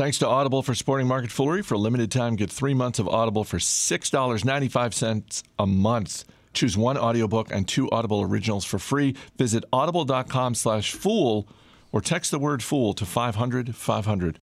Thanks 0.00 0.16
to 0.20 0.26
Audible 0.26 0.62
for 0.62 0.74
supporting 0.74 1.06
Market 1.06 1.28
Foolery. 1.28 1.62
For 1.62 1.74
a 1.74 1.78
limited 1.78 2.10
time, 2.10 2.34
get 2.34 2.50
three 2.50 2.72
months 2.72 2.98
of 2.98 3.06
Audible 3.06 3.44
for 3.44 3.58
$6.95 3.58 5.42
a 5.58 5.66
month. 5.66 6.24
Choose 6.54 6.74
one 6.74 6.96
audiobook 6.96 7.52
and 7.52 7.68
two 7.68 7.90
Audible 7.90 8.22
originals 8.22 8.64
for 8.64 8.78
free. 8.78 9.14
Visit 9.36 9.62
audible.com 9.74 10.54
slash 10.54 10.92
fool 10.92 11.46
or 11.92 12.00
text 12.00 12.30
the 12.30 12.38
word 12.38 12.62
fool 12.62 12.94
to 12.94 13.04
500 13.04 13.76
500. 13.76 14.38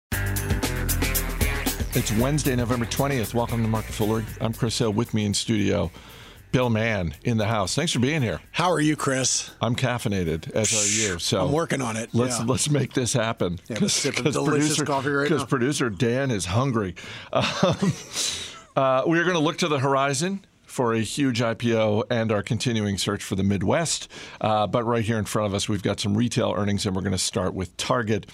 It's 1.93 2.11
Wednesday, 2.19 2.57
November 2.57 2.85
20th. 2.85 3.33
Welcome 3.33 3.61
to 3.61 3.69
Market 3.69 3.93
Foolery. 3.93 4.25
I'm 4.41 4.51
Chris 4.51 4.77
Hill 4.77 4.91
with 4.91 5.13
me 5.13 5.23
in 5.23 5.33
studio. 5.33 5.89
Bill 6.55 6.69
Mann 6.69 7.13
in 7.25 7.35
the 7.35 7.47
house. 7.47 7.75
Thanks 7.75 7.91
for 7.91 7.99
being 7.99 8.21
here. 8.21 8.39
How 8.51 8.71
are 8.71 8.79
you, 8.79 8.95
Chris? 8.95 9.51
I'm 9.59 9.75
caffeinated, 9.75 10.49
as 10.51 10.71
are 10.71 11.11
you. 11.11 11.19
So 11.19 11.45
I'm 11.45 11.51
working 11.51 11.81
on 11.81 11.97
it. 11.97 12.11
Let's 12.13 12.39
yeah. 12.39 12.45
let's 12.45 12.69
make 12.69 12.93
this 12.93 13.11
happen. 13.11 13.59
Yeah, 13.67 13.75
delicious 13.79 14.31
producer, 14.33 14.85
coffee 14.85 15.09
right 15.09 15.27
Because 15.27 15.43
producer 15.43 15.89
Dan 15.89 16.31
is 16.31 16.45
hungry. 16.45 16.95
Um, 17.33 17.93
uh, 18.77 19.03
we 19.05 19.19
are 19.19 19.23
going 19.23 19.35
to 19.35 19.41
look 19.41 19.57
to 19.57 19.67
the 19.67 19.79
horizon 19.79 20.45
for 20.63 20.93
a 20.93 20.99
huge 20.99 21.41
IPO 21.41 22.05
and 22.09 22.31
our 22.31 22.41
continuing 22.41 22.97
search 22.97 23.23
for 23.23 23.35
the 23.35 23.43
Midwest. 23.43 24.09
Uh, 24.39 24.65
but 24.65 24.85
right 24.85 25.03
here 25.03 25.17
in 25.17 25.25
front 25.25 25.47
of 25.47 25.53
us, 25.53 25.67
we've 25.67 25.83
got 25.83 25.99
some 25.99 26.15
retail 26.15 26.53
earnings, 26.55 26.85
and 26.85 26.95
we're 26.95 27.01
going 27.01 27.11
to 27.11 27.17
start 27.17 27.53
with 27.53 27.75
Target. 27.75 28.27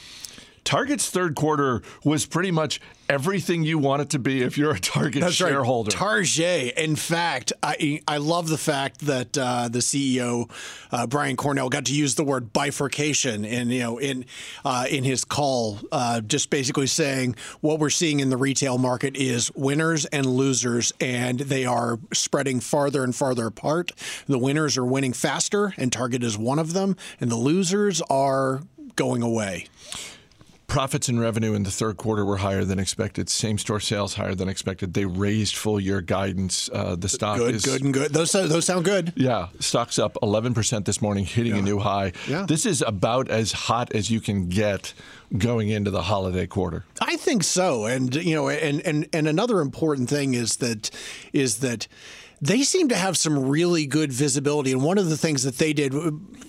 Target's 0.63 1.09
third 1.09 1.35
quarter 1.35 1.81
was 2.03 2.25
pretty 2.25 2.51
much 2.51 2.79
everything 3.09 3.63
you 3.63 3.77
want 3.77 4.01
it 4.01 4.09
to 4.11 4.19
be 4.19 4.41
if 4.41 4.57
you're 4.57 4.71
a 4.71 4.79
Target 4.79 5.21
That's 5.21 5.35
shareholder. 5.35 5.89
Right. 5.89 5.97
Target. 5.97 6.77
In 6.77 6.95
fact, 6.95 7.51
I 7.61 8.01
I 8.07 8.17
love 8.17 8.47
the 8.47 8.57
fact 8.57 8.99
that 8.99 9.37
uh, 9.37 9.67
the 9.67 9.79
CEO 9.79 10.49
uh, 10.91 11.07
Brian 11.07 11.35
Cornell 11.35 11.69
got 11.69 11.85
to 11.85 11.93
use 11.93 12.15
the 12.15 12.23
word 12.23 12.53
bifurcation 12.53 13.43
in 13.43 13.69
you 13.69 13.79
know 13.79 13.97
in 13.97 14.25
uh, 14.63 14.85
in 14.89 15.03
his 15.03 15.25
call, 15.25 15.79
uh, 15.91 16.21
just 16.21 16.49
basically 16.49 16.87
saying 16.87 17.35
what 17.59 17.79
we're 17.79 17.89
seeing 17.89 18.19
in 18.19 18.29
the 18.29 18.37
retail 18.37 18.77
market 18.77 19.17
is 19.17 19.51
winners 19.55 20.05
and 20.05 20.25
losers, 20.25 20.93
and 21.01 21.39
they 21.39 21.65
are 21.65 21.99
spreading 22.13 22.59
farther 22.59 23.03
and 23.03 23.15
farther 23.15 23.47
apart. 23.47 23.91
The 24.27 24.39
winners 24.39 24.77
are 24.77 24.85
winning 24.85 25.13
faster, 25.13 25.73
and 25.77 25.91
Target 25.91 26.23
is 26.23 26.37
one 26.37 26.59
of 26.59 26.73
them, 26.73 26.95
and 27.19 27.29
the 27.29 27.35
losers 27.35 28.01
are 28.03 28.61
going 28.95 29.21
away. 29.21 29.67
Profits 30.71 31.09
and 31.09 31.19
revenue 31.19 31.53
in 31.53 31.63
the 31.63 31.69
third 31.69 31.97
quarter 31.97 32.23
were 32.23 32.37
higher 32.37 32.63
than 32.63 32.79
expected. 32.79 33.27
Same 33.29 33.57
store 33.57 33.81
sales 33.81 34.13
higher 34.13 34.33
than 34.33 34.47
expected. 34.47 34.93
They 34.93 35.03
raised 35.03 35.57
full 35.57 35.81
year 35.81 35.99
guidance. 35.99 36.69
Uh, 36.71 36.95
the 36.95 37.09
stock 37.09 37.39
good, 37.39 37.53
is 37.55 37.65
good, 37.65 37.83
and 37.83 37.93
good. 37.93 38.13
Those 38.13 38.31
those 38.31 38.63
sound 38.63 38.85
good. 38.85 39.11
Yeah, 39.17 39.49
stock's 39.59 39.99
up 39.99 40.17
11% 40.23 40.85
this 40.85 41.01
morning, 41.01 41.25
hitting 41.25 41.55
Yeah. 41.55 41.59
a 41.59 41.61
new 41.61 41.79
high. 41.79 42.13
Yeah. 42.25 42.45
This 42.47 42.65
is 42.65 42.81
about 42.87 43.27
as 43.27 43.51
hot 43.51 43.93
as 43.93 44.09
you 44.09 44.21
can 44.21 44.47
get 44.47 44.93
going 45.37 45.67
into 45.67 45.91
the 45.91 46.03
holiday 46.03 46.47
quarter. 46.47 46.85
I 47.01 47.17
think 47.17 47.43
so, 47.43 47.83
and 47.85 48.15
you 48.15 48.33
know, 48.33 48.47
and 48.47 48.79
and 48.87 49.09
and 49.11 49.27
another 49.27 49.59
important 49.59 50.09
thing 50.09 50.35
is 50.35 50.55
that 50.57 50.89
is 51.33 51.57
that 51.57 51.89
they 52.41 52.63
seem 52.63 52.89
to 52.89 52.95
have 52.95 53.17
some 53.17 53.49
really 53.49 53.85
good 53.85 54.11
visibility. 54.11 54.71
And 54.71 54.81
one 54.81 54.97
of 54.97 55.09
the 55.09 55.17
things 55.17 55.43
that 55.43 55.59
they 55.59 55.73
did, 55.73 55.93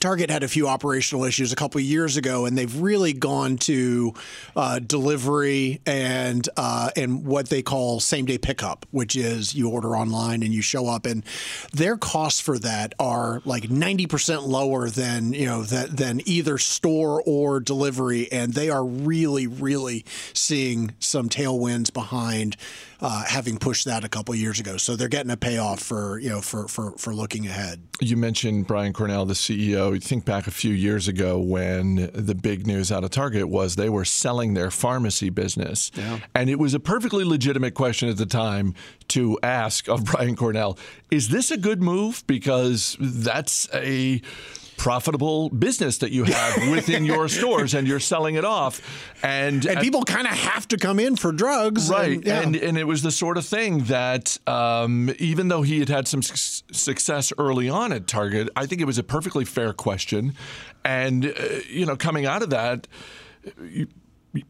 Target 0.01 0.31
had 0.31 0.43
a 0.43 0.49
few 0.49 0.67
operational 0.67 1.25
issues 1.25 1.53
a 1.53 1.57
couple 1.57 1.81
of 1.81 1.85
years 1.85 2.17
ago, 2.17 2.47
and 2.47 2.57
they've 2.57 2.81
really 2.81 3.13
gone 3.13 3.59
to 3.59 4.15
uh, 4.57 4.79
delivery 4.79 5.81
and 5.85 6.49
uh, 6.57 6.91
and 6.97 7.27
what 7.27 7.51
they 7.51 7.61
call 7.61 8.01
same 8.01 8.25
day 8.25 8.39
pickup, 8.39 8.87
which 8.91 9.17
is 9.17 9.55
you 9.55 9.69
order 9.69 9.95
online 9.95 10.43
and 10.43 10.55
you 10.55 10.63
show 10.63 10.89
up, 10.89 11.05
and 11.05 11.25
their 11.73 11.99
costs 11.99 12.41
for 12.41 12.59
that 12.59 12.95
are 12.99 13.43
like 13.45 13.71
ninety 13.71 14.07
percent 14.07 14.45
lower 14.45 14.89
than 14.89 15.35
you 15.35 15.47
know 15.47 15.63
that 15.63 15.95
than 15.95 16.23
either 16.27 16.57
store 16.57 17.23
or 17.27 17.61
delivery, 17.61 18.33
and 18.33 18.55
they 18.55 18.71
are 18.71 18.85
really 18.85 19.47
really 19.47 20.07
seeing 20.33 20.95
some 21.01 21.29
tailwinds 21.29 21.93
behind 21.93 22.57
uh, 23.03 23.25
having 23.25 23.59
pushed 23.59 23.85
that 23.85 24.05
a 24.05 24.09
couple 24.09 24.33
of 24.33 24.39
years 24.41 24.61
ago. 24.61 24.77
So 24.77 24.95
they're 24.95 25.09
getting 25.09 25.33
a 25.33 25.37
payoff 25.37 25.82
for 25.83 26.19
you 26.19 26.31
know 26.31 26.41
for 26.41 26.69
for 26.69 26.93
for 26.99 27.15
looking 27.15 27.47
ahead. 27.47 27.83
You 28.01 28.17
mentioned 28.17 28.67
Brian 28.67 28.93
Cornell, 28.93 29.27
the 29.27 29.35
CEO. 29.35 29.93
You 29.93 30.01
think 30.01 30.25
back 30.25 30.47
a 30.47 30.51
few 30.51 30.73
years 30.73 31.09
ago 31.09 31.39
when 31.39 32.11
the 32.15 32.35
big 32.35 32.67
news 32.67 32.91
out 32.91 33.05
of 33.05 33.11
Target 33.11 33.49
was 33.49 33.77
they 33.77 33.89
were 33.89 34.05
selling 34.05 34.55
their 34.55 34.71
pharmacy 34.71 35.31
business. 35.31 35.91
Yeah. 35.95 36.21
And 36.35 36.49
it 36.51 36.59
was 36.59 36.75
a 36.75 36.81
perfectly 36.81 37.25
legitimate 37.25 37.75
question 37.75 38.09
at 38.09 38.17
the 38.17 38.27
time 38.27 38.75
to 39.09 39.39
ask 39.43 39.89
of 39.89 40.05
Brian 40.13 40.37
Cornell 40.37 40.79
is 41.11 41.29
this 41.29 41.51
a 41.51 41.57
good 41.57 41.83
move? 41.83 42.25
Because 42.27 42.97
that's 42.99 43.69
a 43.75 44.23
profitable 44.83 45.49
business 45.51 45.99
that 45.99 46.11
you 46.11 46.25
have 46.25 46.71
within 46.73 47.05
your 47.05 47.29
stores 47.29 47.73
and 47.73 47.87
you're 47.87 48.01
selling 48.01 48.35
it 48.35 48.45
off 48.45 48.81
and 49.23 49.65
And 49.65 49.79
people 49.79 50.03
kind 50.03 50.27
of 50.27 50.33
have 50.33 50.67
to 50.69 50.77
come 50.77 50.99
in 50.99 51.15
for 51.15 51.31
drugs, 51.31 51.89
right 51.89 52.17
And, 52.17 52.27
yeah. 52.27 52.43
and 52.43 52.57
and 52.57 52.77
it 52.77 52.87
was 52.89 53.03
the 53.03 53.13
sort 53.13 53.39
of 53.39 53.47
thing 53.47 53.85
that 53.85 54.39
um, 54.49 55.15
even 55.21 55.47
though 55.47 55.63
he 55.63 55.79
had 55.79 55.89
had 55.89 56.09
some 56.09 56.21
su- 56.21 56.65
success 56.73 57.33
early 57.39 57.69
on 57.69 57.93
at 57.93 58.09
target 58.09 58.49
i 58.57 58.67
think 58.67 58.81
it 58.81 58.87
was 58.87 58.99
a 58.99 59.05
perfectly 59.05 59.45
fair 59.45 59.73
question 59.73 60.35
and 60.85 61.27
uh, 61.27 61.33
you 61.69 61.87
know 61.87 61.97
coming 61.97 62.27
out 62.27 62.43
of 62.43 62.51
that 62.51 62.89
you, 63.63 63.87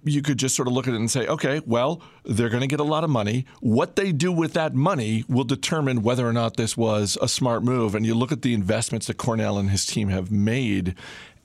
you 0.04 0.22
could 0.22 0.38
just 0.38 0.54
sort 0.54 0.68
of 0.68 0.74
look 0.74 0.86
at 0.86 0.94
it 0.94 0.96
and 0.98 1.10
say, 1.10 1.26
okay, 1.26 1.60
well, 1.66 2.00
they're 2.24 2.48
going 2.48 2.60
to 2.60 2.66
get 2.68 2.80
a 2.80 2.84
lot 2.84 3.02
of 3.04 3.10
money. 3.10 3.46
What 3.60 3.96
they 3.96 4.12
do 4.12 4.30
with 4.32 4.52
that 4.52 4.74
money 4.74 5.24
will 5.28 5.44
determine 5.44 6.02
whether 6.02 6.26
or 6.26 6.32
not 6.32 6.56
this 6.56 6.76
was 6.76 7.18
a 7.20 7.28
smart 7.28 7.64
move. 7.64 7.94
And 7.94 8.06
you 8.06 8.14
look 8.14 8.30
at 8.32 8.42
the 8.42 8.54
investments 8.54 9.06
that 9.08 9.16
Cornell 9.18 9.58
and 9.58 9.70
his 9.70 9.84
team 9.84 10.08
have 10.08 10.30
made, 10.30 10.94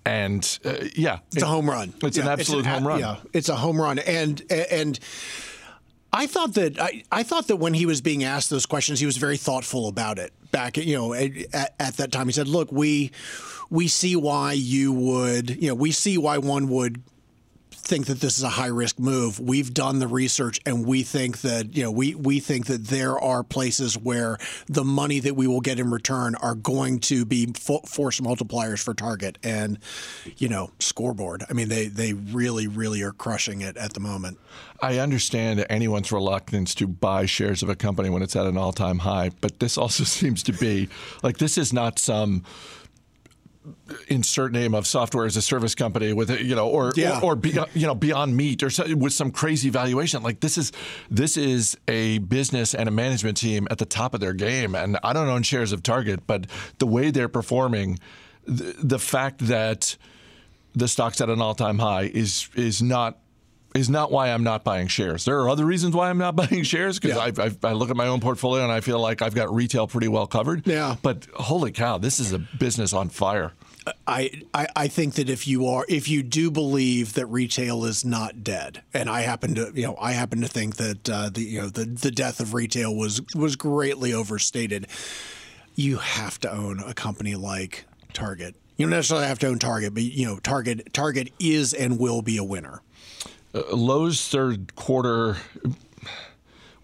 and 0.05 0.59
uh, 0.63 0.75
yeah, 0.95 1.19
It's 1.33 1.41
a 1.43 1.47
home 1.47 1.69
run. 1.69 1.93
It's 2.03 2.17
an 2.17 2.25
Yeah, 2.25 2.31
absolute 2.33 2.65
a- 2.65 2.69
home 2.69 2.87
run. 2.87 2.99
Yeah, 2.99 3.15
it's 3.33 3.49
a 3.49 3.55
home 3.55 3.81
run, 3.81 3.99
and 3.99 4.41
and. 4.51 4.99
I 6.13 6.25
thought 6.25 6.53
that 6.53 6.79
I, 6.79 7.03
I 7.11 7.23
thought 7.23 7.47
that 7.49 7.57
when 7.57 7.73
he 7.73 7.85
was 7.85 7.99
being 7.99 8.23
asked 8.23 8.49
those 8.49 8.65
questions, 8.65 9.01
he 9.01 9.05
was 9.05 9.17
very 9.17 9.35
thoughtful 9.35 9.89
about 9.89 10.17
it. 10.17 10.31
Back, 10.51 10.77
you 10.77 10.95
know, 10.95 11.13
at, 11.13 11.31
at 11.79 11.97
that 11.97 12.11
time, 12.13 12.27
he 12.27 12.31
said, 12.33 12.47
"Look, 12.47 12.71
we 12.71 13.11
we 13.69 13.89
see 13.89 14.15
why 14.15 14.53
you 14.53 14.93
would, 14.93 15.49
you 15.61 15.67
know, 15.67 15.75
we 15.75 15.91
see 15.91 16.17
why 16.17 16.37
one 16.37 16.69
would 16.69 17.03
think 17.87 18.07
that 18.07 18.19
this 18.19 18.37
is 18.37 18.43
a 18.43 18.49
high 18.49 18.67
risk 18.67 18.99
move. 18.99 19.39
We've 19.39 19.73
done 19.73 19.99
the 19.99 20.07
research 20.07 20.59
and 20.65 20.85
we 20.85 21.03
think 21.03 21.41
that, 21.41 21.75
you 21.75 21.83
know, 21.83 21.91
we, 21.91 22.13
we 22.15 22.39
think 22.39 22.67
that 22.67 22.85
there 22.85 23.19
are 23.19 23.43
places 23.43 23.97
where 23.97 24.37
the 24.67 24.83
money 24.83 25.19
that 25.21 25.35
we 25.35 25.47
will 25.47 25.61
get 25.61 25.79
in 25.79 25.89
return 25.89 26.35
are 26.35 26.55
going 26.55 26.99
to 26.99 27.25
be 27.25 27.47
fo- 27.53 27.79
force 27.79 28.19
multipliers 28.19 28.83
for 28.83 28.93
Target 28.93 29.37
and, 29.41 29.79
you 30.37 30.49
know, 30.49 30.71
scoreboard. 30.79 31.43
I 31.49 31.53
mean, 31.53 31.69
they, 31.69 31.87
they 31.87 32.13
really, 32.13 32.67
really 32.67 33.01
are 33.01 33.13
crushing 33.13 33.61
it 33.61 33.77
at 33.77 33.93
the 33.93 33.99
moment. 33.99 34.37
I 34.81 34.99
understand 34.99 35.65
anyone's 35.69 36.11
reluctance 36.11 36.75
to 36.75 36.87
buy 36.87 37.25
shares 37.25 37.63
of 37.63 37.69
a 37.69 37.75
company 37.75 38.09
when 38.09 38.21
it's 38.21 38.35
at 38.35 38.45
an 38.45 38.57
all-time 38.57 38.99
high, 38.99 39.31
but 39.41 39.59
this 39.59 39.77
also 39.77 40.03
seems 40.19 40.43
to 40.43 40.51
be 40.51 40.89
like 41.23 41.37
this 41.37 41.57
is 41.57 41.73
not 41.73 41.99
some 41.99 42.43
insert 44.07 44.51
name 44.51 44.73
of 44.75 44.85
software 44.87 45.25
as 45.25 45.35
a 45.37 45.41
service 45.41 45.75
company 45.75 46.13
with 46.13 46.29
it, 46.31 46.41
you 46.41 46.55
know 46.55 46.67
or 46.69 46.91
Yeah. 46.95 47.19
or, 47.19 47.33
or 47.33 47.35
be, 47.35 47.57
you 47.73 47.87
know 47.87 47.95
beyond 47.95 48.35
meat 48.35 48.63
or 48.63 48.69
so, 48.69 48.95
with 48.95 49.13
some 49.13 49.31
crazy 49.31 49.69
valuation 49.69 50.23
like 50.23 50.39
this 50.39 50.57
is 50.57 50.71
this 51.09 51.37
is 51.37 51.77
a 51.87 52.19
business 52.19 52.73
and 52.73 52.87
a 52.87 52.91
management 52.91 53.37
team 53.37 53.67
at 53.71 53.77
the 53.77 53.85
top 53.85 54.13
of 54.13 54.19
their 54.19 54.33
game 54.33 54.75
and 54.75 54.97
I 55.03 55.13
don't 55.13 55.27
own 55.27 55.43
shares 55.43 55.71
of 55.71 55.83
Target 55.83 56.27
but 56.27 56.47
the 56.79 56.87
way 56.87 57.11
they're 57.11 57.29
performing 57.29 57.99
the, 58.45 58.75
the 58.81 58.99
fact 58.99 59.39
that 59.47 59.97
the 60.73 60.87
stock's 60.87 61.19
at 61.21 61.29
an 61.29 61.41
all-time 61.41 61.79
high 61.79 62.03
is 62.13 62.49
is 62.55 62.81
not 62.81 63.17
is 63.75 63.89
not 63.89 64.11
why 64.11 64.29
I'm 64.31 64.43
not 64.43 64.63
buying 64.63 64.87
shares. 64.87 65.25
There 65.25 65.39
are 65.41 65.49
other 65.49 65.65
reasons 65.65 65.95
why 65.95 66.09
I'm 66.09 66.17
not 66.17 66.35
buying 66.35 66.63
shares 66.63 66.99
because 66.99 67.17
Yeah. 67.17 67.43
I, 67.43 67.47
I, 67.47 67.71
I 67.71 67.73
look 67.73 67.89
at 67.89 67.95
my 67.95 68.07
own 68.07 68.19
portfolio 68.19 68.63
and 68.63 68.71
I 68.71 68.81
feel 68.81 68.99
like 68.99 69.21
I've 69.21 69.35
got 69.35 69.53
retail 69.53 69.87
pretty 69.87 70.07
well 70.07 70.27
covered. 70.27 70.65
Yeah. 70.65 70.95
But 71.01 71.27
holy 71.35 71.71
cow, 71.71 71.97
this 71.97 72.19
is 72.19 72.33
a 72.33 72.39
business 72.39 72.93
on 72.93 73.09
fire. 73.09 73.53
I, 74.05 74.41
I, 74.53 74.67
I 74.75 74.87
think 74.89 75.13
that 75.13 75.29
if 75.29 75.47
you 75.47 75.65
are 75.67 75.85
if 75.87 76.09
you 76.09 76.21
do 76.21 76.51
believe 76.51 77.13
that 77.13 77.25
retail 77.27 77.85
is 77.85 78.03
not 78.03 78.43
dead, 78.43 78.81
and 78.93 79.09
I 79.09 79.21
happen 79.21 79.55
to 79.55 79.71
you 79.73 79.83
know 79.83 79.95
I 80.01 80.11
happen 80.11 80.41
to 80.41 80.47
think 80.49 80.75
that 80.75 81.09
uh, 81.09 81.29
the 81.29 81.41
you 81.41 81.61
know 81.61 81.69
the, 81.69 81.85
the 81.85 82.11
death 82.11 82.41
of 82.41 82.53
retail 82.53 82.93
was 82.93 83.21
was 83.33 83.55
greatly 83.55 84.13
overstated. 84.13 84.87
You 85.75 85.97
have 85.97 86.37
to 86.41 86.51
own 86.51 86.81
a 86.85 86.93
company 86.93 87.35
like 87.35 87.85
Target. 88.11 88.55
You 88.75 88.85
don't 88.87 88.91
necessarily 88.91 89.27
have 89.27 89.39
to 89.39 89.47
own 89.47 89.57
Target, 89.59 89.93
but 89.93 90.03
you 90.03 90.25
know 90.25 90.39
Target 90.39 90.93
Target 90.93 91.31
is 91.39 91.73
and 91.73 91.97
will 91.97 92.21
be 92.21 92.35
a 92.35 92.43
winner. 92.43 92.81
Lowe's 93.71 94.27
third 94.27 94.75
quarter 94.75 95.37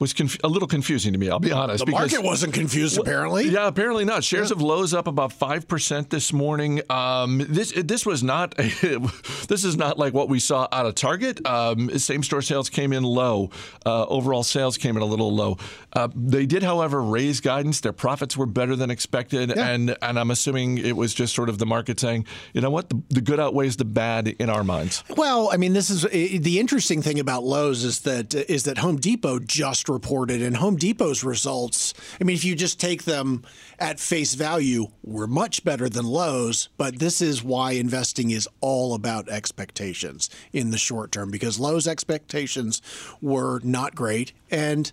was 0.04 0.14
conf- 0.14 0.38
a 0.44 0.50
little 0.50 0.68
confusing 0.68 1.14
to 1.14 1.20
me. 1.20 1.30
I'll 1.30 1.40
be 1.40 1.54
honest. 1.54 1.86
The 1.86 1.92
market 1.92 2.22
wasn't 2.22 2.54
confused, 2.54 3.00
apparently. 3.00 3.48
Yeah, 3.48 3.68
apparently 3.68 4.04
not. 4.04 4.22
Shares 4.26 4.50
yeah. 4.50 4.56
of 4.56 4.62
Lowe's 4.62 4.94
up 4.94 5.08
about 5.08 5.32
five 5.32 5.66
percent 5.66 6.10
this 6.10 6.34
morning. 6.34 6.82
Um, 6.90 7.46
this 7.48 7.72
this 7.72 8.06
was 8.06 8.22
not 8.22 8.54
a, 8.60 8.68
this 9.48 9.64
is 9.64 9.78
not 9.78 9.98
like 9.98 10.14
what 10.14 10.28
we 10.28 10.40
saw 10.40 10.68
out 10.74 10.86
of 10.86 10.96
Target. 10.96 11.46
Um, 11.48 11.98
same 11.98 12.22
store 12.22 12.42
sales 12.42 12.70
came 12.70 12.92
in 12.92 13.04
low. 13.04 13.50
Uh, 13.86 14.06
overall 14.08 14.44
sales 14.44 14.78
came 14.78 14.98
in 14.98 15.02
a 15.02 15.06
little 15.06 15.34
low. 15.34 15.58
Uh, 15.94 16.10
they 16.14 16.46
did, 16.46 16.64
however, 16.64 17.02
raise 17.02 17.40
guidance. 17.40 17.80
Their 17.80 17.94
profits 17.94 18.36
were 18.36 18.46
better 18.46 18.76
than 18.76 18.92
expected, 18.92 19.54
yeah. 19.56 19.70
and 19.70 19.96
and 20.02 20.20
I'm 20.20 20.32
assuming 20.32 20.80
it 20.80 20.98
was 20.98 21.14
just 21.14 21.34
sort 21.34 21.48
of 21.48 21.60
the 21.60 21.66
market 21.66 21.98
saying, 21.98 22.26
you 22.54 22.60
know 22.60 22.72
what, 22.72 22.90
the, 22.90 23.02
the 23.10 23.22
good 23.22 23.40
outweighs 23.40 23.78
the 23.78 23.86
bad 23.86 24.28
in 24.28 24.50
our 24.50 24.66
minds. 24.66 25.02
Well, 25.16 25.50
I 25.54 25.56
mean, 25.56 25.72
this 25.72 25.90
is 25.90 26.02
the 26.02 26.60
interesting 26.60 27.02
thing 27.02 27.22
about 27.22 27.46
Lowe's 27.46 27.86
is 27.86 28.02
that 28.02 28.34
is 28.36 28.64
that 28.64 28.80
Home 28.80 28.98
Depot 28.98 29.40
just 29.40 29.88
reported, 29.94 30.42
and 30.42 30.58
Home 30.58 30.76
Depot's 30.76 31.24
results. 31.24 31.94
I 32.20 32.24
mean, 32.24 32.36
if 32.36 32.44
you 32.44 32.56
just 32.56 32.80
take 32.80 33.04
them 33.04 33.44
at 33.80 34.00
face 34.00 34.34
value, 34.34 34.88
were 35.04 35.28
much 35.28 35.64
better 35.64 35.88
than 35.88 36.06
Lowe's. 36.06 36.70
But 36.78 37.00
this 37.00 37.22
is 37.22 37.44
why 37.44 37.74
investing 37.74 38.32
is 38.32 38.50
all 38.60 38.94
about 38.96 39.30
expectations 39.30 40.30
in 40.52 40.72
the 40.72 40.78
short 40.78 41.12
term, 41.12 41.32
because 41.32 41.60
Lowe's 41.60 41.88
expectations 41.88 42.82
were 43.22 43.62
not 43.64 43.96
great, 43.96 44.34
and 44.52 44.92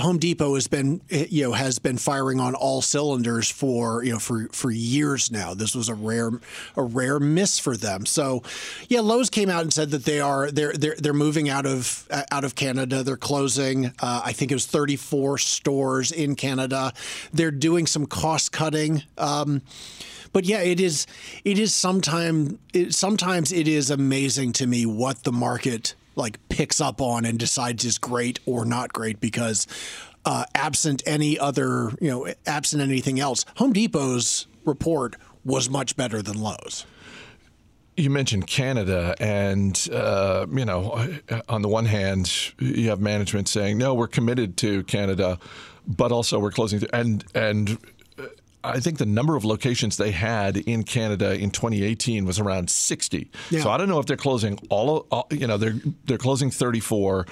Home 0.00 0.18
Depot 0.18 0.54
has 0.54 0.66
been 0.66 1.00
you 1.08 1.44
know 1.44 1.52
has 1.52 1.78
been 1.78 1.98
firing 1.98 2.40
on 2.40 2.54
all 2.54 2.82
cylinders 2.82 3.50
for 3.50 4.02
you 4.02 4.12
know 4.12 4.18
for 4.18 4.48
for 4.52 4.70
years 4.70 5.30
now. 5.30 5.54
This 5.54 5.74
was 5.74 5.88
a 5.88 5.94
rare 5.94 6.30
a 6.76 6.82
rare 6.82 7.20
miss 7.20 7.58
for 7.58 7.76
them. 7.76 8.06
So, 8.06 8.42
yeah, 8.88 9.00
Lowe's 9.00 9.30
came 9.30 9.48
out 9.48 9.62
and 9.62 9.72
said 9.72 9.90
that 9.90 10.04
they 10.04 10.20
are 10.20 10.50
they're 10.50 10.72
they're 10.72 10.96
they're 10.96 11.12
moving 11.12 11.48
out 11.48 11.66
of 11.66 12.06
out 12.30 12.44
of 12.44 12.54
Canada. 12.54 13.02
They're 13.02 13.16
closing. 13.16 13.86
Uh, 14.00 14.22
I 14.24 14.32
think 14.32 14.50
it 14.50 14.54
was 14.54 14.66
34 14.66 15.38
stores 15.38 16.12
in 16.12 16.36
Canada. 16.36 16.92
They're 17.32 17.50
doing 17.50 17.86
some 17.86 18.06
cost 18.06 18.52
cutting. 18.52 19.02
Um, 19.18 19.62
but 20.32 20.44
yeah, 20.44 20.60
it 20.60 20.80
is. 20.80 21.06
It 21.44 21.58
is 21.58 21.74
sometimes. 21.74 22.58
It, 22.72 22.94
sometimes 22.94 23.52
it 23.52 23.66
is 23.66 23.90
amazing 23.90 24.52
to 24.54 24.66
me 24.66 24.86
what 24.86 25.24
the 25.24 25.32
market 25.32 25.94
like 26.20 26.38
picks 26.48 26.80
up 26.80 27.00
on 27.00 27.24
and 27.24 27.38
decides 27.38 27.84
is 27.84 27.98
great 27.98 28.38
or 28.46 28.64
not 28.64 28.92
great 28.92 29.20
because 29.20 29.66
uh, 30.24 30.44
absent 30.54 31.02
any 31.06 31.38
other, 31.38 31.90
you 32.00 32.10
know, 32.10 32.32
absent 32.46 32.82
anything 32.82 33.18
else, 33.18 33.44
Home 33.56 33.72
Depot's 33.72 34.46
report 34.64 35.16
was 35.44 35.70
much 35.70 35.96
better 35.96 36.22
than 36.22 36.40
Lowe's. 36.40 36.84
You 37.96 38.10
mentioned 38.10 38.46
Canada, 38.46 39.14
and 39.18 39.88
uh, 39.92 40.46
you 40.50 40.64
know, 40.64 41.06
on 41.48 41.62
the 41.62 41.68
one 41.68 41.84
hand, 41.84 42.32
you 42.58 42.88
have 42.88 43.00
management 43.00 43.48
saying, 43.48 43.76
"No, 43.76 43.94
we're 43.94 44.06
committed 44.06 44.56
to 44.58 44.84
Canada," 44.84 45.38
but 45.86 46.12
also 46.12 46.38
we're 46.38 46.52
closing, 46.52 46.82
and 46.92 47.24
and 47.34 47.78
I 48.62 48.80
think 48.80 48.98
the 48.98 49.06
number 49.06 49.36
of 49.36 49.44
locations 49.44 49.96
they 49.96 50.10
had 50.10 50.56
in 50.56 50.82
Canada 50.84 51.34
in 51.34 51.50
2018 51.50 52.26
was 52.26 52.38
around 52.38 52.70
60. 52.70 53.30
Yeah. 53.50 53.62
So 53.62 53.70
I 53.70 53.78
don't 53.78 53.88
know 53.88 53.98
if 53.98 54.06
they're 54.06 54.16
closing 54.16 54.58
all, 54.68 55.06
all 55.10 55.26
you 55.30 55.46
know, 55.46 55.56
they're 55.56 55.76
they're 56.04 56.18
closing 56.18 56.50
34 56.50 57.26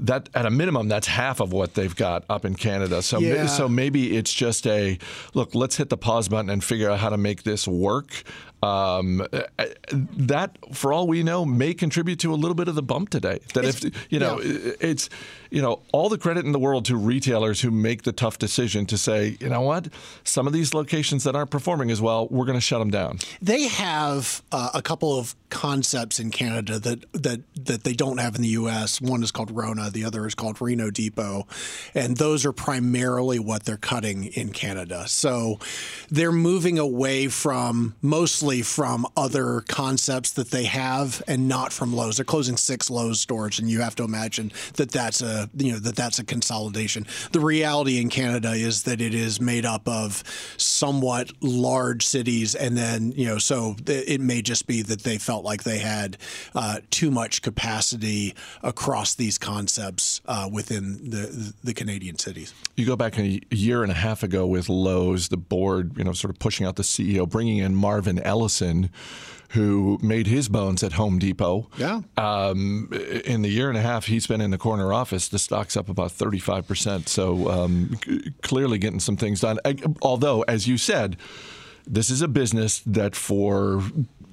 that 0.00 0.30
at 0.34 0.46
a 0.46 0.50
minimum 0.50 0.88
that's 0.88 1.06
half 1.06 1.40
of 1.40 1.52
what 1.52 1.74
they've 1.74 1.94
got 1.94 2.24
up 2.30 2.44
in 2.44 2.54
Canada. 2.54 3.02
So 3.02 3.18
yeah. 3.18 3.46
so 3.46 3.68
maybe 3.68 4.16
it's 4.16 4.32
just 4.32 4.66
a 4.66 4.98
look. 5.34 5.54
Let's 5.54 5.76
hit 5.76 5.90
the 5.90 5.98
pause 5.98 6.28
button 6.28 6.50
and 6.50 6.64
figure 6.64 6.90
out 6.90 6.98
how 6.98 7.10
to 7.10 7.18
make 7.18 7.42
this 7.42 7.68
work. 7.68 8.22
Um, 8.62 9.26
that, 9.90 10.56
for 10.72 10.92
all 10.92 11.06
we 11.06 11.22
know, 11.22 11.44
may 11.44 11.74
contribute 11.74 12.18
to 12.20 12.32
a 12.32 12.36
little 12.36 12.54
bit 12.54 12.68
of 12.68 12.74
the 12.74 12.82
bump 12.82 13.10
today. 13.10 13.40
That 13.54 13.64
it's, 13.64 13.84
if 13.84 14.06
you 14.12 14.18
know, 14.18 14.40
yeah. 14.40 14.72
it's 14.80 15.08
you 15.50 15.60
know, 15.60 15.80
all 15.92 16.08
the 16.08 16.18
credit 16.18 16.44
in 16.44 16.52
the 16.52 16.58
world 16.58 16.84
to 16.86 16.96
retailers 16.96 17.60
who 17.60 17.70
make 17.70 18.02
the 18.02 18.12
tough 18.12 18.38
decision 18.38 18.86
to 18.86 18.96
say, 18.96 19.36
you 19.40 19.48
know 19.48 19.60
what, 19.60 19.88
some 20.24 20.46
of 20.46 20.52
these 20.52 20.74
locations 20.74 21.24
that 21.24 21.34
aren't 21.34 21.50
performing 21.50 21.90
as 21.90 22.00
well, 22.00 22.28
we're 22.28 22.46
going 22.46 22.56
to 22.56 22.60
shut 22.60 22.78
them 22.78 22.90
down. 22.90 23.18
They 23.42 23.64
have 23.64 24.42
uh, 24.52 24.70
a 24.74 24.82
couple 24.82 25.18
of 25.18 25.34
concepts 25.50 26.20
in 26.20 26.30
Canada 26.30 26.78
that 26.78 27.12
that 27.12 27.40
that 27.56 27.82
they 27.82 27.92
don't 27.92 28.18
have 28.18 28.36
in 28.36 28.42
the 28.42 28.48
U.S. 28.48 29.00
One 29.00 29.22
is 29.22 29.32
called 29.32 29.50
Rona, 29.50 29.90
the 29.90 30.04
other 30.04 30.26
is 30.26 30.34
called 30.34 30.60
Reno 30.60 30.90
Depot, 30.90 31.46
and 31.94 32.16
those 32.16 32.46
are 32.46 32.52
primarily 32.52 33.38
what 33.40 33.64
they're 33.64 33.76
cutting 33.76 34.26
in 34.26 34.50
Canada. 34.52 35.08
So 35.08 35.58
they're 36.10 36.32
moving 36.32 36.78
away 36.78 37.26
from 37.26 37.96
mostly 38.00 38.49
from 38.62 39.06
other 39.16 39.62
concepts 39.68 40.32
that 40.32 40.50
they 40.50 40.64
have, 40.64 41.22
and 41.26 41.48
not 41.48 41.72
from 41.72 41.94
Lowe's. 41.94 42.16
They're 42.16 42.24
closing 42.24 42.56
six 42.56 42.90
Lowe's 42.90 43.20
stores, 43.20 43.58
and 43.58 43.70
you 43.70 43.80
have 43.80 43.94
to 43.96 44.04
imagine 44.04 44.52
that 44.74 44.90
that's 44.90 45.22
a 45.22 45.48
you 45.56 45.72
know 45.72 45.78
that 45.78 45.96
that's 45.96 46.18
a 46.18 46.24
consolidation. 46.24 47.06
The 47.32 47.40
reality 47.40 48.00
in 48.00 48.10
Canada 48.10 48.52
is 48.52 48.82
that 48.82 49.00
it 49.00 49.14
is 49.14 49.40
made 49.40 49.64
up 49.64 49.88
of 49.88 50.24
somewhat 50.56 51.32
large 51.40 52.04
cities, 52.04 52.54
and 52.54 52.76
then 52.76 53.12
you 53.12 53.26
know 53.26 53.38
so 53.38 53.76
it 53.86 54.20
may 54.20 54.42
just 54.42 54.66
be 54.66 54.82
that 54.82 55.02
they 55.02 55.18
felt 55.18 55.44
like 55.44 55.62
they 55.62 55.78
had 55.78 56.18
uh, 56.54 56.80
too 56.90 57.10
much 57.10 57.42
capacity 57.42 58.34
across 58.62 59.14
these 59.14 59.38
concepts 59.38 60.20
uh, 60.26 60.48
within 60.52 61.10
the 61.10 61.54
the 61.62 61.74
Canadian 61.74 62.18
cities. 62.18 62.52
You 62.76 62.86
go 62.86 62.96
back 62.96 63.18
a 63.18 63.40
year 63.50 63.82
and 63.82 63.92
a 63.92 63.94
half 63.94 64.22
ago 64.22 64.46
with 64.46 64.68
Lowe's, 64.68 65.28
the 65.28 65.36
board, 65.36 65.96
you 65.96 66.04
know, 66.04 66.12
sort 66.12 66.30
of 66.30 66.38
pushing 66.38 66.66
out 66.66 66.76
the 66.76 66.82
CEO, 66.82 67.28
bringing 67.28 67.58
in 67.58 67.74
Marvin 67.74 68.18
Ellison 68.40 68.88
who 69.50 69.98
made 70.00 70.28
his 70.28 70.48
bones 70.48 70.84
at 70.84 70.92
Home 70.92 71.18
Depot. 71.18 71.68
Yeah. 71.76 72.02
Um, 72.16 72.88
in 73.24 73.42
the 73.42 73.48
year 73.48 73.68
and 73.68 73.76
a 73.76 73.82
half 73.82 74.06
he's 74.06 74.28
been 74.28 74.40
in 74.40 74.52
the 74.52 74.58
corner 74.58 74.92
office, 74.92 75.26
the 75.28 75.40
stock's 75.40 75.76
up 75.76 75.88
about 75.88 76.12
35%. 76.12 77.08
So 77.08 77.50
um, 77.50 77.98
c- 78.04 78.32
clearly 78.42 78.78
getting 78.78 79.00
some 79.00 79.16
things 79.16 79.40
done. 79.40 79.58
Although, 80.02 80.42
as 80.42 80.68
you 80.68 80.78
said, 80.78 81.16
this 81.90 82.08
is 82.08 82.22
a 82.22 82.28
business 82.28 82.80
that 82.86 83.16
for 83.16 83.82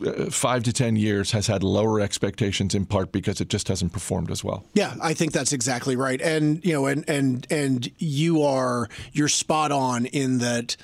uh, 0.05 0.29
five 0.29 0.61
to 0.61 0.71
ten 0.71 0.95
years 0.95 1.31
has 1.31 1.47
had 1.47 1.63
lower 1.63 1.99
expectations 1.99 2.75
in 2.75 2.85
part 2.85 3.11
because 3.11 3.41
it 3.41 3.49
just 3.49 3.67
hasn't 3.67 3.91
performed 3.91 4.29
as 4.29 4.43
well. 4.43 4.63
Yeah, 4.75 4.93
I 5.01 5.15
think 5.15 5.31
that's 5.31 5.51
exactly 5.51 5.95
right. 5.95 6.21
And 6.21 6.63
you 6.63 6.73
know, 6.73 6.85
and 6.85 7.03
and 7.09 7.47
and 7.49 7.91
you 7.97 8.43
are 8.43 8.89
you're 9.11 9.27
spot 9.27 9.71
on 9.71 10.05
in 10.05 10.37
that 10.37 10.77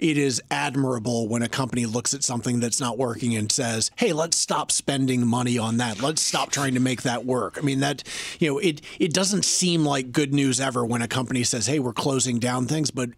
it 0.00 0.18
is 0.18 0.42
admirable 0.50 1.28
when 1.28 1.42
a 1.42 1.48
company 1.48 1.86
looks 1.86 2.12
at 2.12 2.24
something 2.24 2.58
that's 2.58 2.80
not 2.80 2.98
working 2.98 3.36
and 3.36 3.52
says, 3.52 3.92
"Hey, 3.96 4.12
let's 4.12 4.36
stop 4.36 4.72
spending 4.72 5.24
money 5.24 5.58
on 5.58 5.76
that. 5.76 6.02
Let's 6.02 6.20
stop 6.20 6.50
trying 6.50 6.74
to 6.74 6.80
make 6.80 7.02
that 7.02 7.24
work." 7.24 7.58
I 7.58 7.60
mean, 7.60 7.78
that 7.80 8.02
you 8.40 8.50
know, 8.50 8.58
it 8.58 8.80
it 8.98 9.14
doesn't 9.14 9.44
seem 9.44 9.84
like 9.84 10.10
good 10.10 10.34
news 10.34 10.60
ever 10.60 10.84
when 10.84 11.02
a 11.02 11.08
company 11.08 11.44
says, 11.44 11.68
"Hey, 11.68 11.78
we're 11.78 11.92
closing 11.92 12.40
down 12.40 12.66
things," 12.66 12.90
but 12.90 13.10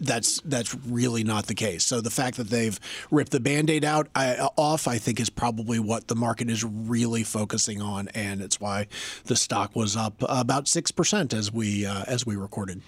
that's 0.00 0.40
that's 0.42 0.74
really 0.86 1.24
not 1.24 1.46
the 1.46 1.54
case. 1.54 1.84
So 1.84 2.00
the 2.00 2.10
fact 2.10 2.36
that 2.38 2.48
they've 2.48 2.78
ripped 3.10 3.32
the 3.32 3.40
band-aid 3.40 3.84
out 3.84 4.08
I, 4.14 4.48
off, 4.56 4.88
I 4.88 4.98
think, 4.98 5.20
is 5.20 5.30
probably 5.30 5.78
what 5.78 6.08
the 6.08 6.16
market 6.16 6.50
is 6.50 6.64
really 6.64 7.22
focusing 7.22 7.80
on, 7.80 8.08
and 8.08 8.40
it's 8.40 8.60
why 8.60 8.86
the 9.24 9.36
stock 9.36 9.76
was 9.76 9.96
up 9.96 10.14
about 10.28 10.68
six 10.68 10.90
percent 10.90 11.32
as 11.32 11.52
we 11.52 11.86
uh, 11.86 12.04
as 12.06 12.26
we 12.26 12.36
recorded. 12.36 12.82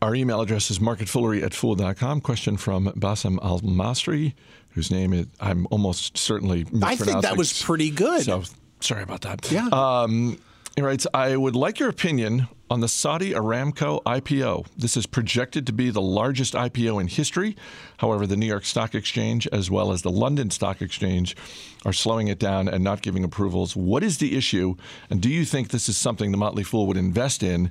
Our 0.00 0.16
email 0.16 0.40
address 0.40 0.68
is 0.70 0.80
marketfoolery 0.80 1.44
at 1.44 1.54
fool.com. 1.54 2.22
Question 2.22 2.56
from 2.56 2.86
Bassem 2.96 3.38
Al 3.40 3.60
Masri, 3.60 4.34
whose 4.70 4.90
name 4.90 5.12
is, 5.12 5.26
I'm 5.38 5.68
almost 5.70 6.18
certainly 6.18 6.66
I 6.82 6.96
think 6.96 7.22
that 7.22 7.36
was 7.36 7.62
pretty 7.62 7.90
good. 7.90 8.22
So 8.22 8.42
sorry 8.80 9.04
about 9.04 9.20
that. 9.20 9.50
Yeah. 9.52 9.68
Um, 9.70 10.40
he 10.74 10.82
writes, 10.82 11.06
I 11.14 11.36
would 11.36 11.54
like 11.54 11.78
your 11.78 11.88
opinion 11.88 12.48
on 12.72 12.80
the 12.80 12.88
Saudi 12.88 13.34
Aramco 13.34 14.02
IPO. 14.04 14.64
This 14.74 14.96
is 14.96 15.04
projected 15.04 15.66
to 15.66 15.74
be 15.74 15.90
the 15.90 16.00
largest 16.00 16.54
IPO 16.54 17.02
in 17.02 17.06
history. 17.06 17.54
However, 17.98 18.26
the 18.26 18.34
New 18.34 18.46
York 18.46 18.64
Stock 18.64 18.94
Exchange, 18.94 19.46
as 19.48 19.70
well 19.70 19.92
as 19.92 20.00
the 20.00 20.10
London 20.10 20.50
Stock 20.50 20.80
Exchange, 20.80 21.36
are 21.84 21.92
slowing 21.92 22.28
it 22.28 22.38
down 22.38 22.68
and 22.68 22.82
not 22.82 23.02
giving 23.02 23.24
approvals. 23.24 23.76
What 23.76 24.02
is 24.02 24.16
the 24.16 24.34
issue? 24.38 24.76
And 25.10 25.20
do 25.20 25.28
you 25.28 25.44
think 25.44 25.68
this 25.68 25.86
is 25.86 25.98
something 25.98 26.30
the 26.30 26.38
Motley 26.38 26.62
Fool 26.62 26.86
would 26.86 26.96
invest 26.96 27.42
in, 27.42 27.70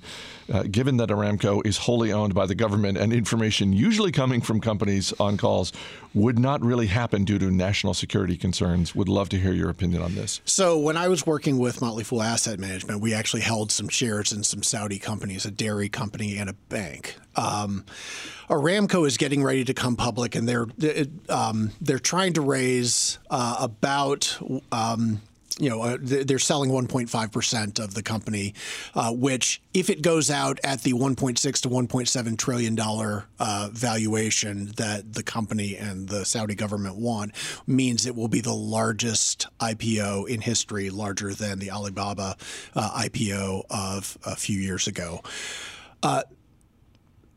uh, 0.54 0.64
given 0.70 0.98
that 0.98 1.10
Aramco 1.10 1.66
is 1.66 1.80
wholly 1.80 2.14
owned 2.14 2.36
by 2.36 2.46
the 2.46 2.54
government 2.54 3.00
and 3.00 3.12
information 3.12 3.74
usually 3.74 4.12
coming 4.12 4.40
from 4.40 4.62
companies 4.62 5.14
on 5.20 5.36
calls 5.36 5.74
would 6.14 6.38
not 6.38 6.62
really 6.62 6.88
happen 6.88 7.24
due 7.24 7.40
to 7.40 7.50
national 7.50 7.94
security 7.94 8.38
concerns? 8.38 8.94
Would 8.96 9.10
love 9.10 9.30
to 9.30 9.40
hear 9.40 9.54
your 9.54 9.70
opinion 9.70 10.02
on 10.02 10.16
this. 10.16 10.42
So, 10.46 10.78
when 10.78 10.98
I 10.98 11.08
was 11.08 11.26
working 11.26 11.58
with 11.58 11.82
Motley 11.82 12.04
Fool 12.04 12.22
Asset 12.22 12.60
Management, 12.60 13.02
we 13.02 13.14
actually 13.14 13.42
held 13.42 13.72
some 13.72 13.88
shares 13.88 14.32
in 14.32 14.44
some 14.44 14.64
Saudi 14.64 15.00
companies, 15.00 15.46
a 15.46 15.52
dairy 15.52 15.90
company 15.90 16.38
and 16.38 16.50
a 16.50 16.54
bank. 16.54 17.16
Um, 17.36 17.86
Aramco 18.50 19.08
is 19.08 19.18
getting 19.18 19.44
ready 19.44 19.64
to 19.64 19.74
come 19.74 19.96
public, 19.96 20.36
and 20.36 20.48
they're 20.48 20.68
um, 21.30 21.72
they're 21.80 22.00
trying 22.00 22.34
to 22.34 22.42
raise 22.42 23.18
uh, 23.30 23.58
about 23.60 24.38
um, 24.72 25.22
you 25.60 25.70
know, 25.70 25.82
uh, 25.82 25.98
they're 26.00 26.40
selling 26.40 26.72
1.5 26.72 27.32
percent 27.32 27.80
of 27.80 27.94
the 27.94 28.02
company, 28.02 28.54
uh, 28.96 29.12
which, 29.12 29.62
if 29.74 29.90
it 29.90 30.02
goes 30.02 30.32
out 30.32 30.60
at 30.64 30.84
the 30.84 30.94
1.6 30.94 31.62
to 31.62 31.70
1.7 31.70 32.38
trillion 32.38 32.76
dollar 32.76 33.26
uh, 33.40 33.70
valuation 33.72 34.72
that 34.78 35.14
the 35.14 35.24
company 35.24 35.76
and 35.76 36.08
the 36.08 36.26
Saudi 36.26 36.56
government 36.56 36.96
want, 36.96 37.34
means 37.68 38.06
it 38.06 38.16
will 38.16 38.28
be 38.28 38.42
the 38.42 38.54
largest 38.54 39.48
IPO 39.60 40.28
in 40.28 40.42
history, 40.42 40.90
larger 40.90 41.34
than 41.34 41.60
the 41.60 41.72
Alibaba 41.72 42.38
uh, 42.76 43.04
IPO 43.04 43.64
of 43.70 44.18
a 44.26 44.36
few 44.36 44.60
years 44.60 44.88
ago. 44.88 45.22
Uh, 46.02 46.24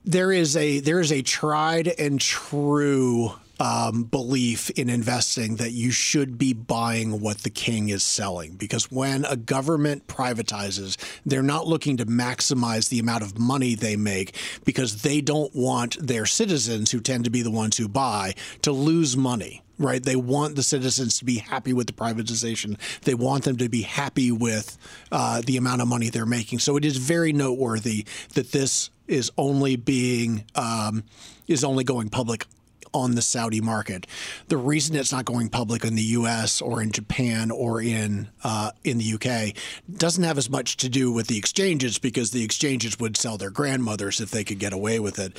there 0.05 0.33
is 0.33 0.57
a 0.57 0.81
there 0.81 1.01
is 1.01 1.11
a 1.11 1.23
tried 1.23 1.89
and 1.89 2.21
true 2.21 3.33
um, 3.61 4.05
belief 4.05 4.71
in 4.71 4.89
investing 4.89 5.57
that 5.57 5.73
you 5.73 5.91
should 5.91 6.39
be 6.39 6.53
buying 6.53 7.21
what 7.21 7.39
the 7.39 7.51
king 7.51 7.89
is 7.89 8.03
selling. 8.03 8.55
Because 8.55 8.91
when 8.91 9.25
a 9.25 9.37
government 9.37 10.07
privatizes, 10.07 10.97
they're 11.25 11.43
not 11.43 11.67
looking 11.67 11.97
to 11.99 12.07
maximize 12.07 12.89
the 12.89 12.99
amount 12.99 13.23
of 13.23 13.39
money 13.39 13.75
they 13.75 13.97
make 13.97 14.37
because 14.65 15.03
they 15.03 15.21
don't 15.21 15.55
want 15.55 15.97
their 16.05 16.27
citizens, 16.27 16.91
who 16.91 17.01
tend 17.01 17.25
to 17.25 17.31
be 17.31 17.43
the 17.43 17.51
ones 17.51 17.77
who 17.77 17.89
buy, 17.89 18.35
to 18.63 18.73
lose 18.73 19.17
money 19.17 19.63
right? 19.79 20.05
They 20.05 20.17
want 20.17 20.57
the 20.57 20.63
citizens 20.63 21.19
to 21.19 21.25
be 21.25 21.39
happy 21.39 21.73
with 21.73 21.89
the 21.89 21.93
privatization. 21.93 22.79
They 23.03 23.15
want 23.15 23.45
them 23.45 23.57
to 23.57 23.69
be 23.69 23.83
happy 23.83 24.31
with 24.31 24.79
uh, 25.11 25.43
the 25.45 25.57
amount 25.57 25.83
of 25.83 25.89
money 25.89 26.11
they're 26.11 26.27
making. 26.27 26.61
So 26.61 26.77
it 26.77 26.85
is 26.85 26.97
very 26.97 27.33
noteworthy 27.33 28.05
that 28.35 28.53
this 28.53 28.91
is 29.09 29.33
only 29.37 29.77
being 29.77 30.45
um, 30.55 31.05
is 31.49 31.65
only 31.65 31.85
going 31.85 32.09
public 32.09 32.47
on 32.95 33.17
the 33.17 33.23
Saudi 33.23 33.61
market. 33.61 34.07
The 34.49 34.57
reason 34.57 34.97
it's 34.97 35.13
not 35.13 35.25
going 35.25 35.49
public 35.49 35.85
in 35.85 35.97
the 35.97 36.03
U.S. 36.03 36.63
or 36.63 36.81
in 36.81 36.93
Japan 36.93 37.51
or 37.51 37.83
in 37.83 38.29
uh, 38.43 38.71
in 38.85 38.99
the 38.99 39.05
U.K. 39.05 39.55
doesn't 39.95 40.23
have 40.23 40.39
as 40.39 40.49
much 40.49 40.77
to 40.79 40.89
do 40.89 41.13
with 41.13 41.27
the 41.27 41.37
exchanges 41.37 41.99
because 41.99 42.31
the 42.31 42.45
exchanges 42.45 42.99
would 42.99 43.17
sell 43.17 43.37
their 43.37 43.51
grandmothers 43.51 44.21
if 44.21 44.31
they 44.31 44.45
could 44.45 44.59
get 44.59 44.73
away 44.73 45.01
with 45.01 45.19
it. 45.19 45.33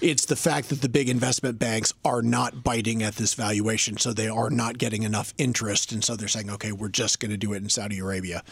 It's 0.00 0.26
the 0.26 0.36
fact 0.36 0.68
that 0.68 0.80
the 0.80 0.88
big 0.88 1.08
investment 1.08 1.58
banks 1.58 1.92
are 2.04 2.22
not 2.22 2.62
biting 2.62 3.02
at 3.02 3.16
this 3.16 3.34
valuation, 3.34 3.96
so 3.96 4.12
they 4.12 4.28
are 4.28 4.50
not 4.50 4.78
getting 4.78 5.02
enough 5.02 5.34
interest, 5.36 5.92
and 5.92 6.04
so 6.04 6.16
they're 6.16 6.28
saying, 6.28 6.50
okay, 6.50 6.72
we're 6.72 6.88
just 6.88 7.18
going 7.18 7.30
to 7.30 7.36
do 7.36 7.52
it 7.52 7.62
in 7.62 7.68
Saudi 7.68 7.98
Arabia. 7.98 8.42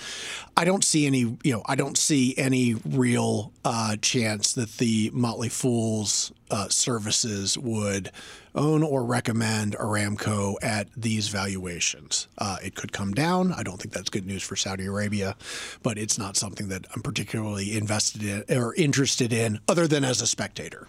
I 0.57 0.65
don't 0.65 0.83
see 0.83 1.07
any, 1.07 1.39
you 1.45 1.53
know, 1.53 1.63
I 1.67 1.77
don't 1.77 1.97
see 1.97 2.35
any 2.37 2.75
real 2.75 3.53
uh, 3.65 3.97
chance 4.03 4.53
that 4.55 4.79
the 4.79 5.11
Motley 5.13 5.49
Fools 5.49 6.33
uh, 6.51 6.69
services 6.69 7.57
would 7.59 8.11
own 8.55 8.83
or 8.83 9.05
recommend 9.05 9.77
Aramco 9.77 10.57
at 10.63 10.89
these 10.97 11.29
valuations. 11.29 12.29
Uh, 12.39 12.57
it 12.63 12.75
could 12.75 12.93
come 12.93 13.13
down. 13.13 13.53
I 13.53 13.63
don't 13.63 13.81
think 13.81 13.95
that's 13.95 14.11
good 14.11 14.27
news 14.27 14.43
for 14.43 14.57
Saudi 14.57 14.87
Arabia, 14.87 15.37
but 15.83 15.99
it's 15.99 16.19
not 16.19 16.37
something 16.37 16.69
that 16.69 16.87
I'm 16.95 17.03
particularly 17.03 17.77
invested 17.77 18.23
in 18.25 18.59
or 18.59 18.75
interested 18.75 19.33
in, 19.33 19.61
other 19.69 19.87
than 19.87 20.05
as 20.05 20.21
a 20.21 20.27
spectator. 20.27 20.89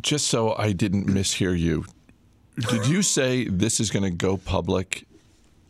Just 0.00 0.26
so 0.26 0.54
I 0.56 0.72
didn't 0.72 1.06
mishear 1.06 1.58
you, 1.58 1.86
did 2.68 2.86
you 2.86 3.02
say 3.02 3.48
this 3.48 3.80
is 3.80 3.90
going 3.90 4.02
to 4.02 4.10
go 4.10 4.36
public 4.36 5.06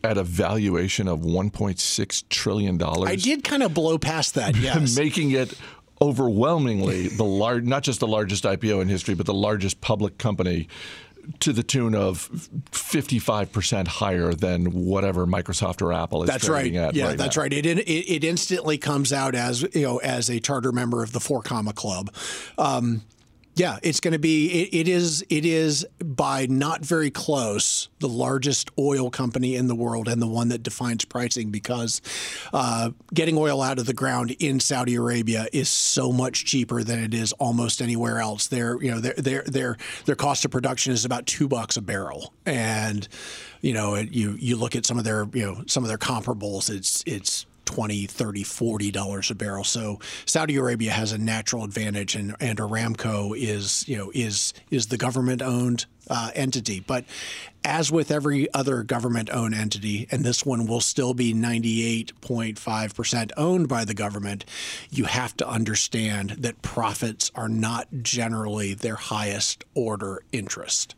at 0.05 0.19
a 0.19 0.23
valuation 0.23 1.09
of 1.09 1.21
1.6 1.21 2.29
trillion 2.29 2.77
dollars. 2.77 3.11
I 3.11 3.17
did 3.17 3.43
kind 3.43 3.63
of 3.63 3.73
blow 3.73 3.97
past 3.99 4.35
that, 4.35 4.55
yes. 4.57 4.97
Making 4.97 5.31
it 5.31 5.59
overwhelmingly 6.09 7.09
the 7.09 7.25
large, 7.25 7.65
not 7.65 7.83
just 7.83 8.01
the 8.01 8.07
largest 8.07 8.45
IPO 8.45 8.81
in 8.83 8.89
history, 8.89 9.15
but 9.15 9.27
the 9.27 9.35
largest 9.35 9.81
public 9.81 10.19
company 10.19 10.69
to 11.41 11.55
the 11.55 11.63
tune 11.63 11.95
of 11.95 12.29
55% 12.73 13.89
higher 13.89 14.35
than 14.35 14.67
whatever 14.67 15.27
Microsoft 15.27 15.81
or 15.81 15.93
Apple 15.93 16.23
is 16.23 16.29
that's 16.29 16.45
trading 16.45 16.79
right. 16.79 16.89
at 16.89 16.95
Yeah, 16.95 17.07
right 17.09 17.17
that's 17.19 17.37
now. 17.37 17.43
right. 17.43 17.53
It, 17.53 17.65
it 17.65 17.79
it 17.89 18.25
instantly 18.25 18.77
comes 18.77 19.11
out 19.13 19.35
as 19.35 19.63
you 19.75 19.83
know 19.83 19.99
as 19.99 20.29
a 20.29 20.39
charter 20.39 20.71
member 20.73 21.03
of 21.03 21.13
the 21.13 21.21
Four 21.21 21.41
Comma 21.43 21.73
Club. 21.73 22.13
Um, 22.59 23.03
yeah, 23.57 23.79
it's 23.83 24.01
going 24.01 24.13
to 24.13 24.19
be. 24.19 24.63
It, 24.63 24.75
it 24.75 24.89
is. 24.89 25.25
It 25.31 25.45
is 25.45 25.87
by 26.03 26.47
not 26.47 26.85
very 26.85 27.11
close 27.11 27.89
the 28.01 28.09
largest 28.09 28.71
oil 28.79 29.11
company 29.11 29.55
in 29.55 29.69
the 29.69 29.75
world 29.77 30.09
and 30.09 30.21
the 30.21 30.27
one 30.27 30.49
that 30.49 30.63
defines 30.63 31.05
pricing 31.05 31.51
because 31.51 32.03
uh, 32.53 32.91
getting 33.13 33.39
oil 33.39 33.63
out 33.63 33.79
of 33.79 33.87
the 33.87 33.95
ground 33.95 34.35
in 34.41 34.59
Saudi 34.59 34.97
Arabia 34.97 35.47
is 35.53 35.69
so 35.69 36.11
much 36.11 36.45
cheaper 36.45 36.83
than 36.83 36.99
it 36.99 37.15
is 37.15 37.33
almost 37.35 37.81
anywhere 37.81 38.19
else. 38.19 38.49
Their 38.49 38.83
you 38.83 38.91
know 38.91 39.01
their 39.01 39.15
their 39.15 39.43
their 39.43 39.77
their 40.05 40.17
cost 40.17 40.45
of 40.45 40.51
production 40.51 40.93
is 40.93 41.05
about 41.05 41.27
two 41.27 41.47
bucks 41.47 41.77
a 41.77 41.83
barrel, 41.83 42.35
and 42.45 43.07
you 43.61 43.73
know 43.73 43.95
you 43.95 44.33
you 44.33 44.57
look 44.57 44.75
at 44.75 44.85
some 44.85 44.99
of 44.99 45.05
their 45.05 45.29
you 45.33 45.47
know 45.47 45.63
some 45.67 45.85
of 45.85 45.89
their 45.89 45.99
comparables. 45.99 46.71
It's 46.71 47.05
it's 47.07 47.47
20 47.75 48.07
30 48.07 48.45
40 48.45 48.91
dollars 48.93 49.33
a 49.33 49.35
barrel. 49.35 49.65
So 49.65 49.99
saudi 50.27 50.55
arabia 50.55 50.93
has 50.93 51.11
a 51.11 51.19
natural 51.19 51.65
advantage 51.65 52.15
and, 52.15 52.37
and 52.39 52.61
aramco 52.61 53.37
is 53.37 53.89
you 53.89 53.97
know 53.97 54.13
is 54.15 54.55
is 54.71 54.87
the 54.87 54.97
government 54.97 55.43
owned 55.43 55.87
uh, 56.09 56.31
entity. 56.37 56.79
But 56.79 57.05
as 57.65 57.91
with 57.91 58.13
every 58.13 58.53
other 58.55 58.85
government 58.85 59.29
owned 59.31 59.57
entity 59.57 60.07
and 60.13 60.25
this 60.25 60.47
one 60.47 60.67
will 60.67 60.81
still 60.81 61.15
be 61.15 61.35
98.5% 61.35 63.33
owned 63.37 63.69
by 63.69 63.85
the 63.85 63.95
government 63.95 64.45
you 64.91 65.07
have 65.07 65.37
to 65.39 65.49
understand 65.49 66.31
that 66.39 66.63
profits 66.63 67.33
are 67.35 67.49
not 67.49 67.89
generally 68.03 68.75
their 68.75 68.95
highest 68.95 69.65
order 69.75 70.23
interest. 70.31 70.95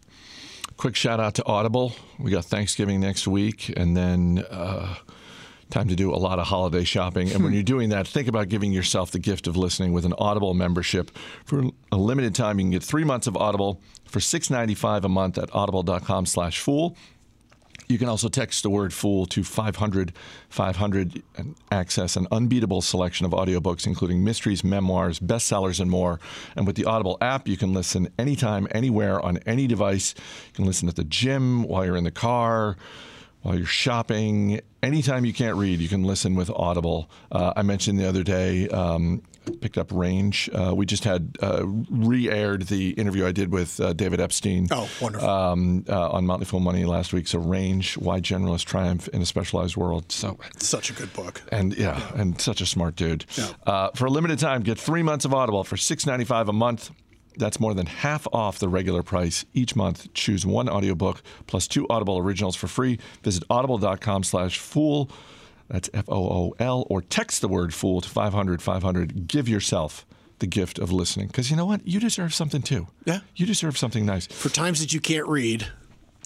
Quick 0.77 0.95
shout 0.95 1.21
out 1.21 1.37
to 1.37 1.47
Audible. 1.47 1.95
We 2.19 2.31
got 2.31 2.45
Thanksgiving 2.45 3.01
next 3.01 3.27
week, 3.27 3.73
and 3.75 3.97
then 3.97 4.45
uh, 4.51 4.97
time 5.71 5.89
to 5.89 5.97
do 5.97 6.15
a 6.15 6.17
lot 6.17 6.39
of 6.39 6.47
holiday 6.47 6.85
shopping. 6.85 7.31
And 7.31 7.43
when 7.43 7.53
hmm. 7.53 7.55
you're 7.55 7.63
doing 7.63 7.89
that, 7.91 8.07
think 8.07 8.29
about 8.29 8.49
giving 8.49 8.73
yourself 8.73 9.11
the 9.11 9.19
gift 9.19 9.47
of 9.47 9.57
listening 9.57 9.93
with 9.93 10.05
an 10.05 10.15
Audible 10.19 10.55
membership. 10.55 11.11
For 11.45 11.65
a 11.91 11.97
limited 11.97 12.35
time, 12.35 12.59
you 12.59 12.65
can 12.65 12.71
get 12.71 12.83
three 12.83 13.05
months 13.05 13.27
of 13.27 13.37
Audible 13.37 13.81
for 14.05 14.21
$6.95 14.21 15.05
a 15.05 15.09
month 15.09 15.39
at 15.39 15.53
audible.com 15.55 16.27
slash 16.27 16.61
fool. 16.61 16.97
You 17.89 17.99
can 17.99 18.09
also 18.09 18.29
text 18.29 18.63
the 18.63 18.71
word 18.71 18.93
fool 18.93 19.27
to 19.27 19.45
500 19.45 20.13
500 20.49 21.23
and 21.37 21.55
access 21.71 22.17
an 22.17 22.27
unbeatable 22.33 22.83
selection 22.83 23.27
of 23.27 23.33
audiobooks, 23.33 23.87
including 23.87 24.25
mysteries, 24.25 24.65
memoirs, 24.65 25.21
bestsellers, 25.21 25.79
and 25.79 25.91
more. 25.91 26.19
And 26.57 26.67
with 26.67 26.75
the 26.77 26.85
Audible 26.85 27.17
app, 27.21 27.47
you 27.47 27.57
can 27.57 27.73
listen 27.73 28.09
anytime, 28.19 28.67
anywhere, 28.73 29.21
on 29.25 29.39
any 29.47 29.67
device. 29.67 30.15
You 30.17 30.53
can 30.55 30.65
listen 30.65 30.89
at 30.89 30.97
the 30.97 31.05
gym, 31.05 31.63
while 31.63 31.85
you're 31.85 31.97
in 31.97 32.05
the 32.05 32.11
car, 32.11 32.77
while 33.47 33.57
you're 33.57 33.65
shopping. 33.65 34.61
Anytime 34.83 35.25
you 35.25 35.33
can't 35.33 35.57
read, 35.57 35.79
you 35.79 35.89
can 35.89 36.03
listen 36.03 36.35
with 36.35 36.51
Audible. 36.51 37.09
Uh, 37.31 37.53
I 37.57 37.63
mentioned 37.63 37.97
the 37.97 38.09
other 38.09 38.25
day, 38.25 38.69
um, 38.69 39.23
picked 39.61 39.79
up 39.79 39.93
Range. 39.93 40.51
Uh, 40.53 40.75
we 40.75 40.85
just 40.85 41.05
had 41.05 41.37
uh, 41.41 41.65
re 41.65 42.29
aired 42.29 42.63
the 42.63 42.91
interview 42.91 43.25
I 43.25 43.31
did 43.31 43.53
with 43.53 43.79
uh, 43.79 43.93
David 43.93 44.21
Epstein 44.21 44.67
oh 44.73 44.89
wonderful 45.01 45.29
um, 45.29 45.85
uh, 45.89 46.11
on 46.11 46.27
Motley 46.27 46.47
Fool 46.47 46.59
Money 46.59 46.85
last 46.85 47.13
week. 47.13 47.29
So 47.29 47.39
Range, 47.39 47.97
Why 47.99 48.21
Generalists 48.21 48.65
Triumph 48.65 49.07
in 49.09 49.23
a 49.23 49.27
Specialized 49.27 49.77
World. 49.77 50.11
So 50.11 50.39
such 50.59 50.91
a 50.91 50.93
good 50.93 51.13
book 51.13 51.41
and 51.53 51.73
yeah, 51.79 52.03
and 52.17 52.41
such 52.41 52.61
a 52.61 52.67
smart 52.67 52.97
dude. 52.97 53.27
Yeah. 53.37 53.53
Uh, 53.65 53.91
for 53.95 54.07
a 54.07 54.11
limited 54.11 54.41
time, 54.41 54.63
get 54.63 54.77
three 54.77 55.05
months 55.05 55.25
of 55.25 55.33
Audible 55.33 55.63
for 55.63 55.77
six 55.77 56.05
ninety 56.05 56.25
five 56.25 56.49
a 56.49 56.53
month. 56.53 56.91
That's 57.37 57.61
more 57.61 57.75
than 57.75 57.87
half 57.87 58.27
off 58.33 58.59
the 58.59 58.69
regular 58.69 59.03
price 59.03 59.45
each 59.55 59.77
month. 59.77 60.13
Choose 60.15 60.47
one 60.47 60.69
audiobook 60.69 61.23
plus 61.47 61.69
two 61.69 61.87
Audible 61.89 62.19
originals 62.19 62.57
for 62.57 62.67
free. 62.67 62.99
Visit 63.23 63.45
audible.com 63.51 64.25
slash 64.25 64.59
fool. 64.59 65.11
That's 65.69 65.91
F 65.93 66.05
O 66.09 66.17
O 66.17 66.55
L. 66.59 66.87
Or 66.89 67.03
text 67.03 67.41
the 67.41 67.49
word 67.49 67.75
fool 67.75 68.01
to 68.01 68.09
500 68.09 68.63
500. 68.63 69.27
Give 69.29 69.49
yourself 69.49 70.07
the 70.39 70.47
gift 70.47 70.79
of 70.79 70.93
listening. 70.93 71.29
Because 71.29 71.51
you 71.51 71.57
know 71.57 71.67
what? 71.67 71.87
You 71.87 72.01
deserve 72.01 72.35
something 72.35 72.63
too. 72.63 72.87
Yeah. 73.05 73.21
You 73.35 73.47
deserve 73.47 73.79
something 73.79 74.05
nice. 74.05 74.27
for 74.27 74.49
times 74.49 74.81
that 74.81 74.93
you 74.93 75.01
can't 75.01 75.27
read 75.27 75.69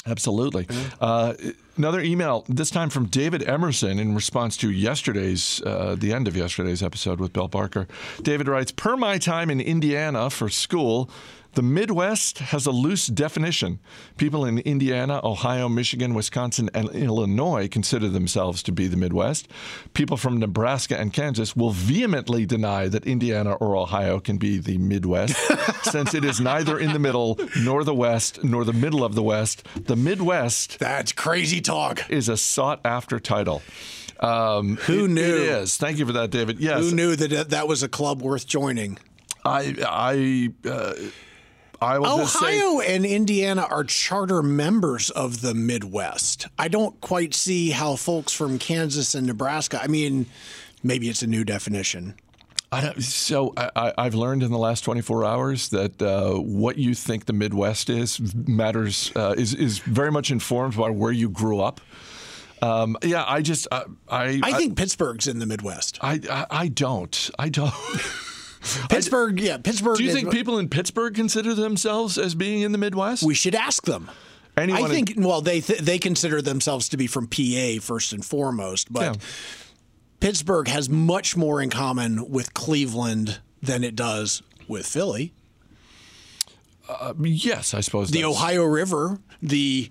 Absolutely. 0.07 0.67
Uh, 1.01 1.35
another 1.77 2.01
email, 2.01 2.45
this 2.49 2.71
time 2.71 2.89
from 2.89 3.07
David 3.07 3.47
Emerson 3.47 3.99
in 3.99 4.15
response 4.15 4.57
to 4.59 4.71
yesterday's, 4.71 5.61
uh, 5.63 5.95
the 5.99 6.13
end 6.13 6.27
of 6.27 6.37
yesterday's 6.37 6.83
episode 6.83 7.21
with 7.21 7.33
Bill 7.33 7.49
Barker. 7.49 7.87
David 8.23 8.49
writes 8.49 8.73
Per 8.73 8.97
my 8.97 9.19
time 9.19 9.51
in 9.51 9.61
Indiana 9.61 10.31
for 10.31 10.49
school, 10.49 11.11
the 11.55 11.63
Midwest 11.63 12.39
has 12.39 12.67
a 12.67 12.71
loose 12.71 13.07
definition. 13.07 13.81
People 14.17 14.45
in 14.45 14.59
Indiana, 14.61 15.21
Ohio, 15.25 15.69
Michigan, 15.69 16.15
Wisconsin, 16.15 16.71
and 16.75 16.89
Illinois 16.91 17.69
consider 17.69 18.09
themselves 18.09 18.63
to 18.65 18.73
be 18.73 18.87
the 18.87 18.97
Midwest. 18.97 19.49
People 19.93 20.17
from 20.17 20.39
Nebraska 20.39 20.99
and 20.99 21.13
Kansas 21.13 21.57
will 21.57 21.71
vehemently 21.71 22.47
deny 22.47 22.89
that 22.89 23.05
Indiana 23.07 23.55
or 23.55 23.77
Ohio 23.77 24.21
can 24.21 24.39
be 24.39 24.59
the 24.59 24.79
Midwest, 24.79 25.37
since 25.91 26.15
it 26.15 26.25
is 26.25 26.41
neither 26.41 26.79
in 26.79 26.93
the 26.93 26.99
middle, 26.99 27.39
nor 27.59 27.85
the 27.85 27.95
West, 27.95 28.45
nor 28.45 28.65
the 28.65 28.73
middle 28.73 29.05
of 29.05 29.15
the 29.15 29.23
West. 29.23 29.67
The 29.75 29.97
Midwest 29.97 30.79
that's 30.79 31.13
crazy 31.13 31.61
talk 31.61 32.09
is 32.11 32.29
a 32.29 32.37
sought 32.37 32.81
after 32.85 33.19
title. 33.19 33.63
Um, 34.21 34.77
Who 34.83 35.07
it- 35.07 35.11
knew? 35.11 35.23
It 35.37 35.41
is. 35.63 35.77
Thank 35.77 35.99
you 35.99 36.07
for 36.07 36.13
that, 36.13 36.31
David. 36.31 36.61
Yes, 36.61 36.91
who 36.91 36.95
knew 36.95 37.17
that 37.17 37.51
that 37.51 37.67
was 37.67 37.83
a 37.83 37.89
club 37.89 38.23
worth 38.23 38.47
joining 38.47 38.99
I, 39.45 39.75
I, 39.87 40.69
uh, 40.69 40.93
I 41.83 41.99
will 41.99 42.19
just 42.19 42.39
say, 42.39 42.61
Ohio 42.61 42.81
and 42.81 43.07
Indiana 43.07 43.67
are 43.71 43.85
charter 43.85 44.43
members 44.43 45.09
of 45.11 45.41
the 45.41 45.55
Midwest. 45.55 46.47
I 46.59 46.69
don't 46.69 47.01
quite 47.01 47.33
see 47.33 47.71
how 47.71 47.97
folks 47.97 48.33
from 48.33 48.59
Kansas 48.59 49.15
and 49.15 49.27
Nebraska. 49.27 49.81
I 49.83 49.87
mean, 49.87 50.27
maybe 50.83 51.09
it's 51.09 51.23
a 51.23 51.27
new 51.27 51.45
definition. 51.45 52.17
I 52.73 52.83
don't, 52.83 53.03
so 53.03 53.53
I, 53.57 53.71
I, 53.75 53.93
I've 53.99 54.15
learned 54.15 54.43
in 54.43 54.53
the 54.53 54.59
last 54.59 54.83
24 54.83 55.25
hours 55.25 55.71
that 55.71 56.01
uh, 56.01 56.35
what 56.35 56.79
you 56.79 56.95
think 56.95 57.27
the 57.27 57.33
Midwest 57.33 57.91
is 57.91 58.21
matters 58.35 59.11
uh, 59.17 59.35
is 59.37 59.55
is 59.55 59.79
very 59.81 60.13
much 60.13 60.31
informed 60.31 60.77
by 60.77 60.91
where 60.91 61.11
you 61.11 61.29
grew 61.29 61.61
up. 61.61 61.81
Um, 62.63 62.97
yeah, 63.03 63.25
I 63.27 63.43
just 63.43 63.67
I 63.73 63.85
I, 64.09 64.41
I 64.43 64.53
think 64.53 64.77
Pittsburgh's 64.77 65.27
in 65.27 65.41
the 65.41 65.47
Midwest. 65.47 65.99
I, 66.01 66.21
I 66.31 66.47
I 66.51 66.69
don't 66.69 67.31
I 67.39 67.49
don't. 67.49 67.75
Pittsburgh, 68.91 69.41
yeah, 69.41 69.57
Pittsburgh. 69.59 69.97
Do 69.97 70.03
you 70.05 70.11
is- 70.11 70.15
think 70.15 70.31
people 70.31 70.59
in 70.59 70.69
Pittsburgh 70.69 71.15
consider 71.15 71.55
themselves 71.55 72.19
as 72.19 72.35
being 72.35 72.63
in 72.63 72.73
the 72.73 72.79
Midwest? 72.79 73.23
we 73.23 73.35
should 73.35 73.55
ask 73.55 73.85
them? 73.85 74.11
Anyone 74.57 74.83
I 74.91 74.95
in- 74.97 75.07
think. 75.07 75.15
well, 75.27 75.41
they 75.41 75.61
th- 75.61 75.81
they 75.81 75.99
consider 75.99 76.43
themselves 76.43 76.89
to 76.91 76.97
be 76.97 77.07
from 77.07 77.27
PA 77.29 77.79
first 77.81 78.13
and 78.13 78.25
foremost, 78.25 78.93
but 78.93 79.03
Yeah. 79.03 79.15
Pittsburgh 80.21 80.69
has 80.69 80.89
much 80.91 81.37
more 81.37 81.63
in 81.63 81.71
common 81.71 82.29
with 82.31 82.53
Cleveland 82.53 83.41
than 83.63 83.83
it 83.85 83.97
does 83.97 84.43
with 84.69 84.85
Philly. 84.87 85.33
Uh, 86.89 87.15
yes, 87.23 87.73
I 87.73 87.81
suppose 87.81 88.11
the 88.11 88.25
Ohio 88.25 88.65
River, 88.65 89.21
the 89.41 89.91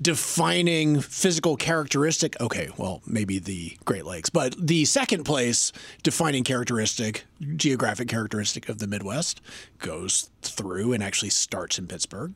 defining 0.00 1.00
physical 1.00 1.56
characteristic. 1.56 2.40
Okay, 2.40 2.70
well, 2.76 3.02
maybe 3.06 3.38
the 3.38 3.76
Great 3.84 4.06
Lakes, 4.06 4.30
but 4.30 4.54
the 4.58 4.84
second 4.84 5.24
place 5.24 5.72
defining 6.02 6.44
characteristic, 6.44 7.26
geographic 7.56 8.08
characteristic 8.08 8.68
of 8.68 8.78
the 8.78 8.86
Midwest 8.86 9.40
goes 9.78 10.30
through 10.42 10.92
and 10.92 11.02
actually 11.02 11.30
starts 11.30 11.78
in 11.78 11.86
Pittsburgh. 11.86 12.32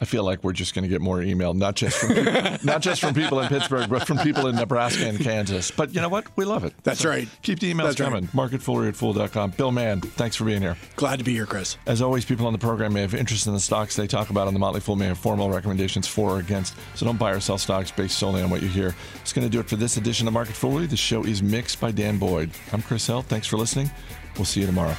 I 0.00 0.06
feel 0.06 0.24
like 0.24 0.42
we're 0.42 0.54
just 0.54 0.74
going 0.74 0.84
to 0.84 0.88
get 0.88 1.02
more 1.02 1.20
email, 1.22 1.52
not 1.52 1.76
just 1.76 1.98
from 1.98 2.14
people, 2.14 2.32
not 2.64 2.80
just 2.80 3.02
from 3.02 3.12
people 3.12 3.40
in 3.40 3.48
Pittsburgh, 3.48 3.90
but 3.90 4.06
from 4.06 4.16
people 4.18 4.46
in 4.46 4.56
Nebraska 4.56 5.06
and 5.06 5.18
Kansas. 5.18 5.70
But 5.70 5.94
you 5.94 6.00
know 6.00 6.08
what? 6.08 6.26
We 6.36 6.46
love 6.46 6.64
it. 6.64 6.72
That's 6.82 7.04
right. 7.04 7.28
Keep 7.42 7.60
the 7.60 7.72
emails 7.72 7.88
That's 7.88 8.00
right. 8.00 8.06
coming. 8.06 8.28
Mark 8.32 8.54
at 8.54 8.66
at 8.66 8.96
Fool.com. 8.96 9.50
Bill 9.50 9.72
Mann, 9.72 10.00
thanks 10.00 10.36
for 10.36 10.44
being 10.44 10.62
here. 10.62 10.76
Glad 10.96 11.18
to 11.18 11.24
be 11.24 11.34
here, 11.34 11.44
Chris. 11.44 11.76
As 11.86 12.00
always, 12.00 12.24
people 12.24 12.46
on 12.46 12.52
the 12.54 12.58
program 12.58 12.94
may 12.94 13.02
have 13.02 13.14
interest 13.14 13.46
in 13.46 13.52
the 13.52 13.60
stocks 13.60 13.94
they 13.94 14.06
talk 14.06 14.30
about 14.30 14.46
on 14.46 14.54
the 14.54 14.60
Motley 14.60 14.80
Fool 14.80 14.96
may 14.96 15.06
have 15.06 15.18
formal 15.18 15.50
recommendations 15.50 16.06
for 16.08 16.30
or 16.30 16.38
against. 16.38 16.74
So 16.94 17.04
don't 17.04 17.18
buy 17.18 17.32
or 17.32 17.40
sell 17.40 17.58
stocks 17.58 17.90
based 17.90 18.18
solely 18.18 18.40
on 18.42 18.48
what 18.48 18.62
you 18.62 18.68
hear. 18.68 18.94
It's 19.20 19.32
going 19.32 19.46
to 19.46 19.50
do 19.50 19.60
it 19.60 19.68
for 19.68 19.76
this 19.76 19.96
edition 19.96 20.26
of 20.26 20.32
Market 20.32 20.54
Foolery. 20.54 20.86
The 20.86 20.96
show 20.96 21.24
is 21.24 21.42
mixed 21.42 21.80
by 21.80 21.90
Dan 21.90 22.18
Boyd. 22.18 22.50
I'm 22.72 22.82
Chris 22.82 23.06
Hill. 23.06 23.22
Thanks 23.22 23.46
for 23.46 23.58
listening. 23.58 23.90
We'll 24.36 24.44
see 24.46 24.60
you 24.60 24.66
tomorrow. 24.66 24.96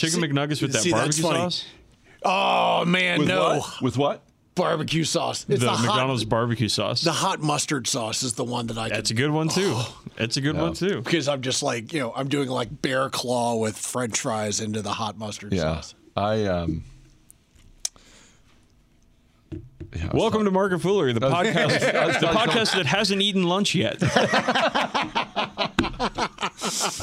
Chicken 0.00 0.20
McNuggets 0.20 0.62
with 0.62 0.72
that 0.72 0.82
see, 0.82 0.92
barbecue 0.92 1.22
funny. 1.22 1.38
sauce. 1.38 1.64
Oh 2.24 2.84
man, 2.84 3.24
no 3.26 3.58
what? 3.58 3.82
With 3.82 3.96
what? 3.98 4.22
barbecue 4.56 5.04
sauce. 5.04 5.46
It's 5.48 5.60
The, 5.60 5.66
the, 5.66 5.70
hot, 5.72 5.86
McDonald's 5.86 6.24
barbecue 6.24 6.68
sauce. 6.68 7.00
the 7.02 7.12
hot 7.12 7.40
mustard 7.40 7.86
sauce 7.86 8.22
is 8.22 8.34
the 8.34 8.44
one 8.44 8.66
that 8.66 8.76
I. 8.76 8.88
That's 8.90 9.10
a 9.10 9.14
good 9.14 9.30
one 9.30 9.48
too. 9.48 9.78
It's 10.18 10.36
a 10.36 10.40
good 10.42 10.56
one 10.56 10.74
too. 10.74 11.00
because 11.00 11.28
I'm 11.28 11.40
just 11.40 11.62
like 11.62 11.92
you 11.94 12.00
know 12.00 12.12
I'm 12.14 12.28
doing 12.28 12.48
like 12.48 12.82
bear 12.82 13.08
claw 13.08 13.56
with 13.56 13.78
French 13.78 14.20
fries 14.20 14.60
into 14.60 14.82
the 14.82 14.92
hot 14.92 15.16
mustard 15.16 15.54
Yeah. 15.54 15.62
sauce. 15.80 15.94
I 16.16 16.44
um. 16.44 16.84
yeah, 19.52 19.58
I 20.02 20.06
was 20.06 20.14
Welcome 20.14 20.44
to 20.44 20.50
Market 20.50 20.80
Foolery, 20.80 21.12
the 21.14 21.20
podcast, 21.30 21.94
I 21.94 22.06
was 22.06 22.16
the 22.18 22.26
talking- 22.26 22.52
podcast 22.52 22.74
that 22.74 22.86
hasn't 22.86 23.22
eaten 23.22 23.44
lunch 23.44 23.74
yet. 23.74 23.98